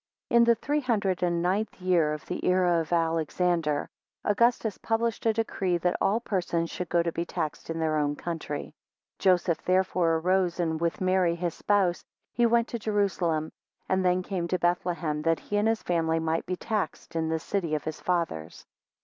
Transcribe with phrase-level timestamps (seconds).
[0.29, 3.87] 4 In the three hundred and ninth year of the era of Alexander,
[4.25, 8.15] Augustus published a decree that all persons should go to be taxed in their own
[8.15, 8.73] country.
[9.19, 12.03] 5 Joseph therefore arose, and with Mary his spouse
[12.33, 13.51] he went to Jerusalem,
[13.87, 17.37] and then came to Bethlehem, that he and his family might be taxed in the
[17.37, 18.65] city of his fathers.